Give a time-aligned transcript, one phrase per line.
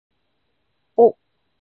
[0.97, 1.13] お